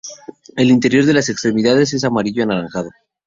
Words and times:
El 0.55 0.71
interior 0.71 1.05
de 1.05 1.13
las 1.13 1.29
extremidades 1.29 1.93
es 1.93 2.03
amarillo 2.03 2.41
anaranjado. 2.41 2.89